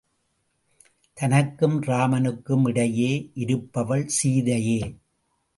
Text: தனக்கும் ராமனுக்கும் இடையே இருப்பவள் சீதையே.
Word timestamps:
தனக்கும் 1.17 1.81
ராமனுக்கும் 1.81 2.67
இடையே 2.67 3.31
இருப்பவள் 3.33 4.07
சீதையே. 4.07 4.79